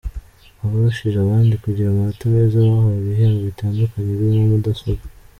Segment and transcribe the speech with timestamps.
[0.63, 5.05] Abarushije abandi kugira amanota meza bahawe ibihembo bitandukanye birimo mudasombwa.